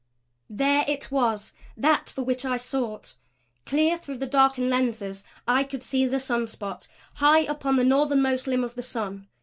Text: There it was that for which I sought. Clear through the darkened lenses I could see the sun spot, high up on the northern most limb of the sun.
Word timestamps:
There 0.49 0.83
it 0.87 1.11
was 1.11 1.53
that 1.77 2.09
for 2.09 2.23
which 2.23 2.43
I 2.43 2.57
sought. 2.57 3.13
Clear 3.67 3.99
through 3.99 4.17
the 4.17 4.25
darkened 4.25 4.67
lenses 4.67 5.23
I 5.47 5.63
could 5.63 5.83
see 5.83 6.07
the 6.07 6.19
sun 6.19 6.47
spot, 6.47 6.87
high 7.17 7.43
up 7.43 7.67
on 7.67 7.75
the 7.75 7.83
northern 7.83 8.23
most 8.23 8.47
limb 8.47 8.63
of 8.63 8.73
the 8.73 8.81
sun. 8.81 9.27